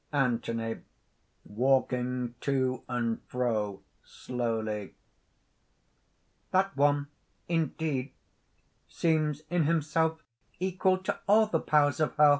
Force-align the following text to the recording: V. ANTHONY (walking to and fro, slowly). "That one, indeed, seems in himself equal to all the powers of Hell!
V. 0.11 0.17
ANTHONY 0.17 0.79
(walking 1.45 2.33
to 2.41 2.83
and 2.89 3.21
fro, 3.27 3.83
slowly). 4.03 4.95
"That 6.49 6.75
one, 6.75 7.09
indeed, 7.47 8.11
seems 8.87 9.43
in 9.51 9.65
himself 9.65 10.23
equal 10.59 10.97
to 11.03 11.19
all 11.27 11.45
the 11.45 11.59
powers 11.59 11.99
of 11.99 12.15
Hell! 12.15 12.29